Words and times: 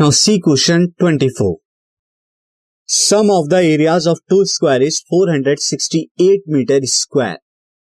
Now 0.00 0.10
see 0.10 0.38
question 0.38 0.82
24. 1.00 1.56
Sum 2.88 3.30
of 3.30 3.48
the 3.48 3.62
areas 3.68 4.06
of 4.06 4.18
two 4.30 4.44
square 4.44 4.82
is 4.82 4.98
468 5.08 6.44
metre 6.48 6.84
square 6.84 7.34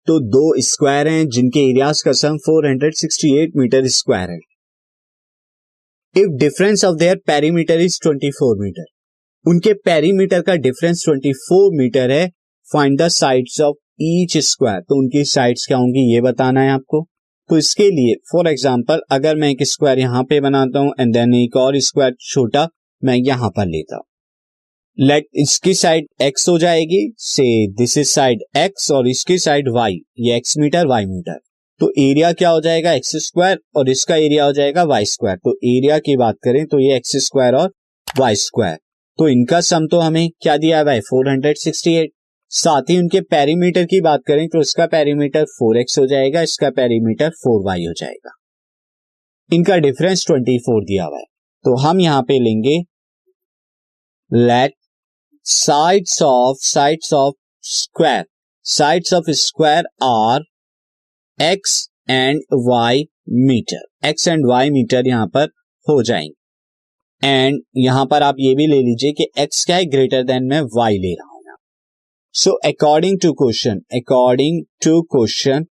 तो 0.07 0.19
दो 0.31 0.41
square 0.61 1.07
हैं, 1.07 1.27
जिनके 1.27 1.59
areas 1.69 2.03
का 2.05 2.11
सम 2.21 2.37
468 2.47 3.55
मीटर 3.57 3.87
स्क्वायर 3.97 4.31
है. 4.31 4.39
If 6.15 6.35
difference 6.39 6.83
of 6.85 6.97
their 6.99 7.21
perimeter 7.27 7.81
is 7.81 7.97
24 8.07 8.59
metre 8.61 8.85
उनके 9.45 9.73
perimeter 9.85 10.41
का 10.41 10.55
difference 10.67 11.05
24 11.09 11.69
metre 11.77 12.11
है. 12.11 12.27
Find 12.67 12.99
the 13.01 13.07
sides 13.19 13.59
of 13.61 13.77
each 14.01 14.37
square 14.49 14.81
तो 14.81 14.99
उनकी 14.99 15.23
साइड्स 15.25 15.65
क्या 15.67 15.77
होंगी, 15.77 16.13
ये 16.13 16.21
बताना 16.21 16.61
है 16.61 16.71
आपको. 16.71 17.05
तो 17.53 17.57
इसके 17.57 17.89
लिए 17.89 18.13
फॉर 18.31 18.47
एग्ज़ाम्पल 18.47 19.01
अगर 19.11 19.35
मैं 19.35 19.49
एक 19.49 19.57
स्क्वायर 19.63 19.99
यहाँ 19.99 20.23
पे 20.23 20.39
बनाता 20.41 20.79
हूँ 20.79 20.93
एंड 20.99 21.13
देन 21.13 21.33
एक 21.33 21.55
और 21.55 21.77
स्क्वायर 21.79 22.13
छोटा, 22.21 22.67
मैं 23.03 23.15
यहाँ 23.15 23.49
पर 23.49 23.65
लेता 23.65 23.95
हूँ। 23.95 24.05
लेट 24.97 25.27
इसकी 25.35 25.73
साइड 25.73 26.07
एक्स 26.21 26.47
हो 26.49 26.57
जाएगी 26.59 27.01
से 27.17 27.45
दिस 27.73 27.97
इज़ 27.97 28.09
साइड 28.09 28.39
एक्स 28.57 28.89
और 28.91 29.07
इसकी 29.07 29.37
साइड 29.37 29.69
वाई 29.69 29.99
ये 30.19 30.35
एक्स 30.37 30.57
मीटर 30.57 30.87
वाई 30.87 31.05
मीटर 31.05 31.39
तो 31.81 31.91
एरिया 31.99 32.31
क्या 32.33 32.49
हो 32.49 32.61
जाएगा 32.61 32.93
एक्स 32.93 33.15
स्क्वायर 33.17 33.59
और 33.75 33.89
इसका 33.89 34.15
एरिया 34.15 34.45
हो 34.45 34.53
जाएगा 34.53 34.83
वाई 34.85 35.05
स्क्वायर 35.05 35.37
तो 35.37 35.53
एरिया 35.67 35.99
की 35.99 36.17
बात 36.17 36.37
करें 36.43 36.65
तो 36.65 36.79
ये 36.79 36.95
एक्स 36.95 37.15
स्क्वायर 37.25 37.55
और 37.55 37.71
वाई 38.19 38.35
स्क्वायर 38.39 38.77
तो 39.19 39.27
इनका 39.27 39.61
सम 39.61 39.87
तो 39.87 39.99
हमें 39.99 40.27
क्या 40.41 40.57
दिया 40.57 40.77
है 40.77 40.85
भाई 40.85 40.99
फोर 41.01 41.29
हंड्रेड 41.29 41.57
सिक्सटी 41.57 41.95
एट 41.95 42.11
साथ 42.53 42.89
ही 42.89 42.97
उनके 42.97 43.19
पेरीमीटर 43.23 43.85
की 43.85 43.99
बात 44.01 44.23
करें 44.27 44.47
तो 44.47 44.59
इसका 44.61 44.85
पेरीमीटर 44.87 45.45
फोर 45.49 45.77
एक्स 45.77 45.97
हो 45.99 46.05
जाएगा, 46.07 46.41
इसका 46.41 46.69
पेरीमीटर 46.71 47.29
फोर 47.33 47.61
वाई 47.65 47.85
हो 47.85 47.93
जाएगा। 47.97 48.31
इनका 49.49 49.77
डिफरेंस 49.79 50.25
ट्वेंटी 50.27 50.57
फोर 50.59 50.83
दिया 50.83 51.05
हुआ 51.05 51.17
है। 51.17 51.25
तो 51.65 51.75
हम 51.77 51.99
यहाँ 51.99 52.21
पे 52.23 52.39
लेंगे 52.39 52.77
let 54.31 54.73
sides 55.45 56.21
of 56.21 56.57
sides 56.63 57.13
of 57.13 57.33
square 57.63 58.25
sides 58.65 59.13
of 59.13 59.31
square 59.31 59.85
are 60.03 60.43
x 61.39 61.87
and 62.09 62.41
y 62.67 63.03
metre 63.41 64.07
x 64.07 64.27
and 64.27 64.45
y 64.47 64.69
metre 64.69 65.07
यहाँ 65.07 65.27
पर 65.27 65.49
हो 65.87 66.01
जाएँगे। 66.03 67.27
एंड 67.27 67.61
यहाँ 67.77 68.05
पर 68.05 68.23
आप 68.23 68.35
ये 68.39 68.55
भी 68.55 68.67
ले 68.67 68.81
लीजिए 68.81 69.11
कि 69.13 69.27
एक्स 69.39 69.65
क्या 69.65 69.75
है 69.75 69.85
ग्रेटर 69.87 70.23
देन 70.23 70.43
मैं 70.45 70.61
वाई 70.75 70.97
ले 70.97 71.13
रहा 71.13 71.27
हूँ। 71.27 71.32
So 72.35 72.51
according 72.65 73.17
to 73.21 73.31
question 73.39 73.79
according 73.95 74.61
to 74.83 75.01
question 75.11 75.65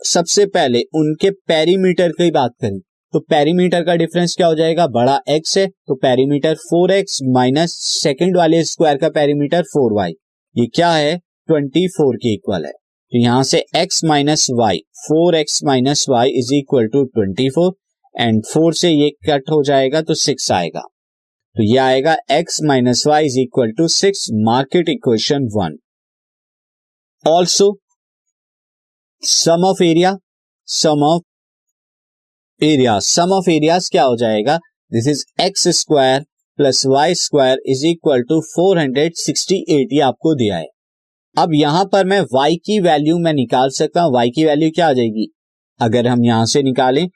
सबसे 0.00 0.44
पहले 0.46 0.80
उनके 0.96 1.30
पेरीमीटर 1.48 2.12
की 2.12 2.30
बात 2.30 2.50
करें। 2.60 2.78
तो 2.78 3.20
पेरीमीटर 3.30 3.82
का 3.84 3.94
डिफरेंस 3.94 4.34
क्या 4.36 4.46
हो 4.46 4.54
जाएगा? 4.54 4.86
बड़ा 4.86 5.18
एक्स 5.30 5.56
है 5.58 5.66
तो 5.66 5.94
perimeter 5.96 6.54
four 6.60 6.92
x 6.92 7.18
minus 7.34 7.74
second 7.92 8.36
वाले 8.36 8.62
स्क्वायर 8.64 8.96
का 8.98 9.08
पेरीमीटर 9.08 9.62
फोर 9.64 9.92
वाई 9.96 10.12
ये 10.56 10.66
क्या 10.66 10.90
है? 10.90 11.18
ट्वेंटी 11.48 11.86
फोर 11.88 12.16
के 12.16 12.32
इक्वल 12.34 12.64
है। 12.66 12.72
तो 12.72 13.22
यहाँ 13.22 13.42
से 13.42 13.62
x 13.76 14.00
minus 14.04 14.46
y 14.58 14.78
four 14.98 15.34
x 15.36 15.60
minus 15.64 16.04
y 16.10 16.30
is 16.38 16.54
equal 16.54 16.86
to 16.86 17.04
twenty 17.06 17.48
four 17.50 17.74
and 18.14 18.42
four 18.44 18.74
से 18.74 18.90
ये 18.90 19.10
कट 19.28 19.50
हो 19.50 19.62
जाएगा 19.62 20.02
तो 20.02 20.14
सिक्स 20.16 20.50
आएगा। 20.52 20.80
तो 20.80 21.62
ये 21.64 21.76
आएगा 21.80 22.16
x 22.30 22.58
minus 22.64 23.04
y 23.06 23.26
is 23.26 23.38
equal 23.40 23.72
to 23.78 23.88
six 23.96 24.26
mark it 24.46 24.88
equation 24.88 25.48
one 25.56 25.76
also 27.24 27.66
sum 29.22 29.64
of 29.66 29.82
area 29.82 30.16
sum 30.68 31.02
of 31.04 32.64
area 32.64 32.98
sum 32.98 33.32
of 33.32 33.50
areas 33.50 33.88
क्या 33.92 34.02
हो 34.04 34.16
जाएगा? 34.16 34.56
This 34.92 35.08
is 35.08 35.24
x 35.42 35.66
square 35.78 36.24
plus 36.58 36.82
y 36.86 37.14
square 37.14 37.58
is 37.66 37.86
equal 37.86 38.22
to 38.28 38.40
four 38.44 38.78
hundred 38.78 39.14
sixty 39.16 39.56
eight 39.70 39.92
ये 39.92 40.00
आपको 40.00 40.34
दिया 40.34 40.56
है। 40.56 40.66
अब 41.36 41.54
यहाँ 41.54 41.84
पर 41.92 42.06
मैं 42.06 42.20
y 42.36 42.56
की 42.66 42.78
वैल्यू 42.80 43.18
मैं 43.18 43.32
निकाल 43.32 43.70
सकता 43.70 44.02
हूँ। 44.02 44.14
y 44.14 44.28
की 44.34 44.44
वैल्यू 44.44 44.70
क्या 44.74 44.88
आ 44.88 44.92
जाएगी? 44.92 45.28
अगर 45.80 46.06
हम 46.06 46.24
यहाँ 46.24 46.46
से 46.46 46.62
निकालें, 46.62 47.06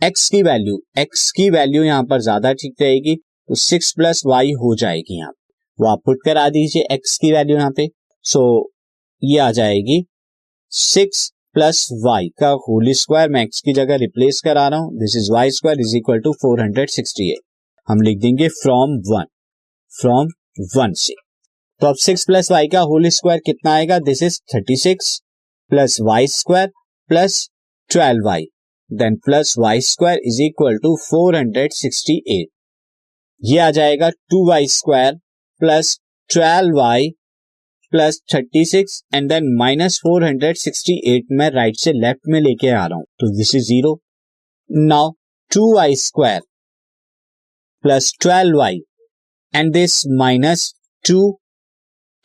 x 0.00 0.28
की 0.28 0.42
वैल्यू 0.42 0.80
x 0.98 1.30
की 1.36 1.50
वैल्यू 1.50 1.84
यहाँ 1.84 2.02
पर 2.04 2.20
ज़्यादा 2.22 2.52
ठीक 2.54 2.82
रहेगी 2.82 3.16
तो 3.16 3.54
सिक्स 3.58 3.92
प्लस 3.92 4.22
वाई 4.26 4.52
हो 4.62 4.74
जाएगी 4.76 5.18
यहाँ। 5.18 5.32
वो 5.78 5.88
आप 5.88 6.02
पुट 6.06 6.18
करा 6.24 6.48
दीजिए 6.50 6.96
x 6.96 7.16
की 7.16 7.32
वैल्यू 7.32 7.56
यहाँ 7.56 7.70
पे। 7.70 7.88
सो 8.24 8.69
ये 9.22 9.38
आ 9.38 9.50
जाएगी। 9.52 10.04
सिक्स 10.72 11.30
प्लस 11.54 11.88
वाई 12.04 12.28
का 12.40 12.48
होल 12.66 12.92
स्क्वायर 12.94 13.28
मैं 13.30 13.42
एक्स 13.42 13.60
की 13.60 13.72
जगह 13.72 13.96
रिप्लेस 13.96 14.40
करा 14.44 14.66
रहा 14.68 14.80
हूँ। 14.80 14.98
This 14.98 15.16
is 15.16 15.30
y 15.32 15.50
square 15.50 15.80
is 15.80 15.96
equal 15.96 16.20
to 16.20 16.32
four 16.32 16.60
hundred 16.60 16.90
sixty 16.90 17.30
eight 17.30 17.40
हम 17.88 18.00
लिख 18.02 18.18
देंगे 18.18 18.48
फ्रॉम 18.50 18.96
वन 19.08 19.24
फ्रॉम 19.92 20.28
वन 20.76 20.92
से। 20.96 21.14
तो 21.80 21.86
अब 21.86 21.96
सिक्स 21.96 22.24
प्लस 22.24 22.50
वाई 22.52 22.68
का 22.68 22.80
होल 22.82 23.08
स्क्वायर 23.08 23.40
कितना 23.46 23.74
आएगा? 23.74 23.98
This 24.00 24.22
is 24.22 24.40
thirty 24.54 24.76
six 24.76 25.20
plus 25.70 25.98
y 26.02 26.26
square 26.28 26.70
plus 27.10 27.48
twelve 27.90 28.26
y 28.26 28.46
then 28.90 29.16
plus 29.24 29.54
y 29.58 29.80
square 29.82 30.18
is 30.26 30.42
equal 30.42 30.76
to 30.78 30.96
four 31.00 31.36
hundred 31.36 31.72
sixty 31.74 32.22
eight 32.40 32.48
ये 33.42 33.58
आ 33.58 33.70
जाएगा 33.70 34.10
two 34.10 34.46
y 34.48 34.66
square 34.70 35.14
plus 35.60 35.98
twelve 36.30 36.76
y 36.76 37.10
plus 37.92 38.20
thirty 38.34 38.64
six 38.66 39.02
and 39.14 39.28
then 39.28 39.54
minus 39.58 39.98
four 40.02 40.24
hundred 40.24 40.56
sixty 40.56 41.00
eight 41.14 41.26
में 41.32 41.48
right 41.50 41.76
से 41.78 41.92
left 41.94 42.28
में 42.28 42.40
लेके 42.40 42.68
आ 42.68 42.86
रहा 42.86 42.96
हूँ। 42.96 43.04
तो 43.20 43.28
this 43.36 43.54
is 43.54 43.64
zero 43.64 43.98
now 44.70 45.10
two 45.50 45.74
y 45.76 45.96
square 45.98 46.40
plus 47.84 48.12
twelve 48.22 48.58
y 48.58 48.80
and 49.54 49.72
this 49.72 50.02
minus 50.18 50.72
two 51.04 51.30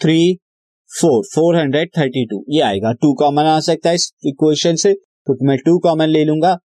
three 0.01 0.35
four 0.91 1.23
four 1.25 1.55
hundred 1.55 1.89
thirty 1.97 2.25
two 2.25 2.43
ये 2.49 2.61
आएगा 2.61 2.91
टू 3.01 3.13
कॉमन 3.19 3.45
आ 3.45 3.59
सकता 3.61 3.89
है 3.89 3.95
इस 3.95 4.11
इक्वेशन 4.25 4.75
से। 4.75 4.93
तो 4.93 5.37
मैं 5.47 5.57
टू 5.57 5.77
कॉमन 5.79 6.09
ले 6.09 6.23
लूँगा। 6.25 6.57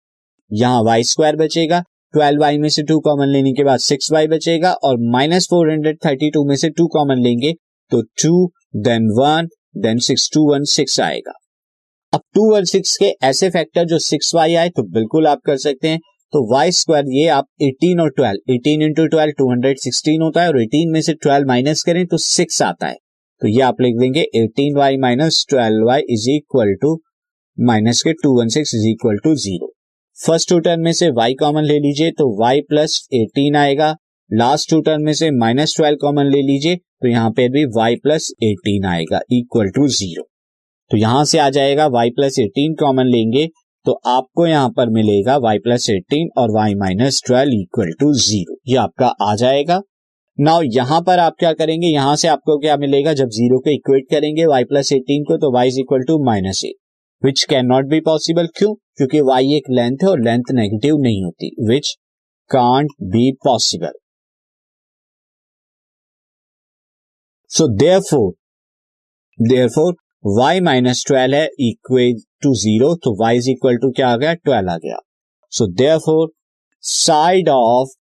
यहाँ 0.51 0.81
वाई 0.83 1.03
स्क्वायर 1.05 1.35
बचेगा। 1.35 1.79
ट्वेल्व 2.13 2.41
वाई 2.41 2.57
में 2.57 2.67
से 2.69 2.83
टू 2.83 2.99
कॉमन 2.99 3.27
लेने 3.27 3.51
के 3.53 3.63
बाद 3.63 3.79
सिक्स 3.79 4.11
वाई 4.11 4.27
बचेगा 4.27 4.71
और 4.83 4.97
minus 5.11 5.47
four 5.49 5.71
hundred 5.71 5.97
thirty 6.05 6.29
two 6.31 6.43
में 6.49 6.55
से 6.55 6.69
टू 6.69 6.87
कॉमन 6.93 7.21
लेंगे। 7.23 7.53
तो 7.91 8.01
two 8.23 8.47
then 8.73 9.07
one 9.17 9.47
then 9.77 9.97
six 9.99 10.29
two 10.33 10.41
one 10.51 10.63
six 10.67 10.99
आएगा। 10.99 11.31
अब 12.13 12.21
टू 12.35 12.49
वन 12.51 12.63
सिक्स 12.65 12.95
के 12.97 13.05
ऐसे 13.23 13.49
फैक्टर 13.49 13.85
जो 13.85 13.99
सिक्स 13.99 14.33
वाई 14.35 14.53
आए 14.55 14.69
तो 14.69 14.83
बिल्कुल 14.93 15.27
आप 15.27 15.41
कर 15.45 15.57
सकते 15.57 15.87
हैं। 15.87 15.99
तो 16.33 16.41
वाई 16.51 16.71
स्क्वायर 16.71 17.05
ये 17.09 17.27
आप 17.29 17.45
18 17.63 17.99
और 17.99 18.11
12 18.19 18.39
18 18.49 18.81
into 18.83 19.05
twelve 19.07 19.33
two 19.37 19.49
hundred 19.51 19.77
sixteen 19.77 20.21
होता 20.21 20.41
है 20.41 20.47
और 20.47 20.57
18 20.57 20.91
में 20.93 21.01
से 21.01 21.13
12 21.25 21.47
माइनस 21.47 21.83
करें 21.83 22.05
तो 22.07 22.17
सिक्स 22.17 22.61
आता 22.61 22.87
है। 22.87 22.95
तो 23.41 23.47
ये 23.47 23.61
आप 23.61 23.81
लिख 23.81 23.95
देंगे 23.99 24.25
18 24.35 24.77
y 24.77 24.97
minus 24.97 25.45
twelve 25.49 25.85
y 25.87 26.01
is 26.09 26.29
equal 26.31 26.73
to 26.81 26.95
minus 27.57 28.01
के 28.01 28.13
two 28.13 28.37
one 28.39 28.47
six 28.49 28.75
is 28.75 28.87
equal 28.87 29.17
to 29.23 29.35
zero 29.37 29.73
first 30.17 30.49
two 30.49 30.59
term 30.59 30.81
में 30.81 30.91
से 30.93 31.09
y 31.19 31.33
कॉमन 31.39 31.63
ले 31.63 31.79
लीजिए 31.79 32.11
तो 32.11 32.25
y 32.43 32.59
प्लस 32.69 33.07
एटीन 33.13 33.55
आएगा। 33.55 33.95
लास्ट 34.31 34.69
टू 34.69 34.79
टर्म 34.81 35.01
में 35.01 35.13
से 35.13 35.29
माइनस 35.31 35.73
ट्वेल्व 35.77 35.97
कॉमन 36.01 36.25
ले 36.25 36.41
लीजिए 36.41 36.75
तो 36.75 37.07
यहाँ 37.07 37.29
पे 37.37 37.47
भी 37.49 37.63
y 37.77 37.95
प्लस 37.99 38.27
एटीन 38.43 38.85
आएगा 38.85 39.19
इक्वल 39.33 39.69
टू 39.75 39.87
ज़ीरो 39.89 40.23
तो 40.91 40.97
यहाँ 40.97 41.23
से 41.25 41.37
आ 41.39 41.49
जाएगा 41.49 41.85
y 41.93 42.09
प्लस 42.09 42.37
एटीन 42.39 42.73
कॉमन 42.79 43.05
लेंगे 43.05 43.45
तो 43.85 43.91
आपको 44.07 44.45
यहाँ 44.47 44.69
पर 44.69 44.89
मिलेगा 44.89 45.37
y 45.45 45.55
प्लस 45.63 45.89
एटीन 45.89 46.29
और 46.37 46.51
y 46.57 46.75
minus 46.79 47.21
twelve 47.25 47.53
equal 47.53 47.91
to 47.99 48.11
zero 48.15 48.79
आपका 48.81 49.07
आ 49.21 49.33
जाएगा। 49.35 49.79
नाउ 50.37 50.61
यहाँ 50.65 51.01
पर 51.01 51.19
आप 51.19 51.35
क्या 51.39 51.53
करेंगे, 51.53 51.87
यहाँ 51.87 52.15
से 52.15 52.27
आपको 52.27 52.57
क्या 52.57 52.75
मिलेगा, 52.77 53.13
जब 53.13 53.29
ज़ीरो 53.29 53.59
को 53.59 53.71
इक्वेट 53.71 54.05
करेंगे 54.11 54.45
y 54.47 54.63
प्लस 54.65 54.91
एटीन 54.93 55.23
को 55.23 55.37
तो 55.37 55.51
y 55.57 55.65
is 55.67 55.79
equal 55.79 56.03
to 56.07 56.17
minus 56.25 56.61
eight 56.65 56.75
which 57.21 57.43
can 57.49 57.65
not 57.65 57.87
be 57.87 57.99
possible 58.01 58.47
क्यों? 58.57 58.73
क्योंकि 58.97 59.21
y 59.31 59.41
एक 59.55 59.71
लेंथ 59.71 60.03
है 60.03 60.09
और 60.09 60.21
लेंथ 60.21 60.53
नेगेटिव 60.53 61.01
नहीं 61.01 61.23
होती 61.23 61.51
which 61.69 61.91
can't 62.51 62.91
be 63.07 63.31
possible 63.43 63.91
so 67.51 67.67
therefore 67.99 68.31
therefore 69.67 69.93
y 70.37 70.59
minus 70.59 71.03
twelve 71.07 71.35
है 71.35 71.45
इक्वल 71.59 72.11
टू 72.43 72.53
ज़ीरो 72.55 72.93
तो 73.03 73.13
वाई 73.21 73.37
इज़ 73.37 73.49
इक्वल 73.49 73.77
टू 73.77 73.89
क्या 73.91 74.09
आ 74.09 74.17
गया? 74.17 74.33
ट्वेल्व 74.33 74.69
आ 74.69 74.75
गया। 74.77 74.97
So 75.51 75.67
therefore 75.97 76.27
side 76.83 77.49
of 77.49 77.95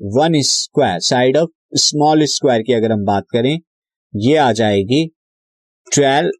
one 0.00 0.40
square 0.42 1.00
side 1.00 1.36
of 1.36 1.50
small 1.78 2.24
square 2.34 2.62
की 2.62 2.72
अगर 2.72 2.92
हम 2.92 3.04
बात 3.04 3.24
करें, 3.32 3.58
ये 4.14 4.36
आ 4.36 4.50
जाएगी 4.52 5.04
ट्वेल्व 5.86 6.30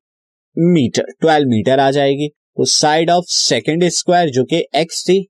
मीटर 0.56 1.12
ट्वेल्व 1.20 1.49
मीटर 1.50 1.81
आ 1.81 1.91
जाएगी। 1.91 2.29
तो 2.29 2.64
साइड 2.64 3.11
ऑफ़ 3.11 3.25
सेकेंड 3.31 3.88
स्क्वायर 3.91 4.31
जो 4.31 4.44
कि 4.44 4.64
एक्स 4.76 5.05
थी 5.08 5.20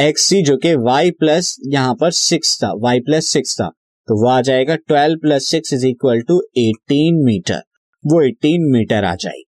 एक्स 0.00 0.22
सी 0.22 0.40
जो 0.42 0.56
कि 0.56 0.74
वाई 0.76 1.10
प्लस 1.10 1.56
यहाँ 1.66 1.94
पर 1.94 2.10
सिक्स 2.10 2.56
था 2.62 2.72
वाई 2.74 3.00
प्लस 3.00 3.26
सिक्स 3.28 3.54
था। 3.54 3.66
तो 4.08 4.14
वो 4.22 4.28
आ 4.28 4.40
जाएगा 4.40 4.76
twelve 4.76 5.18
plus 5.18 5.48
six 5.48 5.72
is 5.72 5.86
equal 5.86 6.20
to 6.20 6.40
eighteen 6.58 7.22
metre 7.24 7.62
वो 8.04 8.22
एटीन 8.22 8.70
मीटर 8.72 9.04
आ 9.04 9.14
जाएगी। 9.14 9.44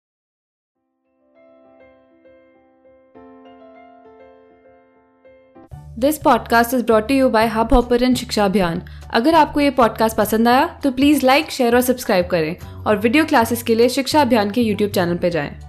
This 5.98 6.18
podcast 6.18 6.74
is 6.74 6.84
brought 6.84 7.10
you 7.10 7.28
by 7.28 7.46
Hubhopper 7.72 8.14
Shiksha 8.14 8.44
Abhiyan 8.44 8.82
अगर 9.14 9.34
आपको 9.34 9.60
ये 9.60 9.70
पॉडकास्ट 9.76 10.16
पसंद 10.16 10.48
आया 10.48 10.66
तो 10.82 10.90
प्लीज़ 10.90 11.26
लाइक 11.26 11.50
शेयर 11.50 11.74
और 11.74 11.80
सब्सक्राइब 11.82 12.26
करें। 12.26 12.56
और 12.84 12.98
वीडियो 12.98 13.24
क्लासेस 13.24 13.62
के 13.62 13.74
लिए 13.74 13.88
शिक्षा 13.88 14.20
अभियान 14.20 14.50
के 14.50 14.60
यूट्यूब 14.60 14.90
चैनल 14.90 15.16
पर 15.16 15.28
जाएँ। 15.28 15.65